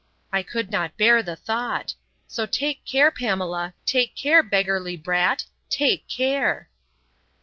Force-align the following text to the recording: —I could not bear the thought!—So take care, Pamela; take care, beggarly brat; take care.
—I 0.33 0.41
could 0.41 0.71
not 0.71 0.97
bear 0.97 1.21
the 1.21 1.35
thought!—So 1.35 2.47
take 2.47 2.83
care, 2.85 3.11
Pamela; 3.11 3.75
take 3.85 4.15
care, 4.15 4.41
beggarly 4.41 4.97
brat; 4.97 5.45
take 5.69 6.07
care. 6.07 6.71